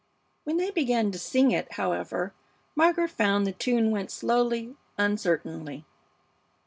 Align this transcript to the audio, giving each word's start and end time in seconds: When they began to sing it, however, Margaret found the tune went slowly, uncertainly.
When 0.45 0.57
they 0.57 0.71
began 0.71 1.11
to 1.11 1.19
sing 1.19 1.51
it, 1.51 1.73
however, 1.73 2.33
Margaret 2.75 3.09
found 3.11 3.45
the 3.45 3.51
tune 3.51 3.91
went 3.91 4.09
slowly, 4.09 4.75
uncertainly. 4.97 5.85